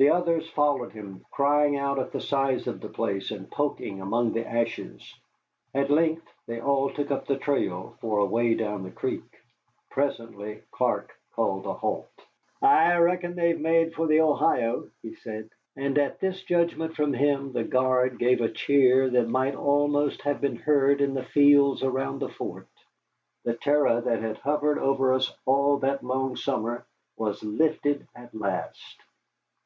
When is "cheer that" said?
18.52-19.26